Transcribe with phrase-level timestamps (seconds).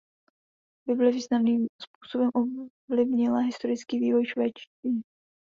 [0.87, 2.29] Bible významným způsobem
[2.89, 5.01] ovlivnila historický vývoj švédštiny.